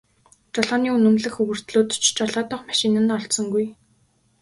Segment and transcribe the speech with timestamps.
[0.55, 3.65] Жолооны үнэмлэх өвөртлөөд ч жолоодох машин нь олдсонгүй.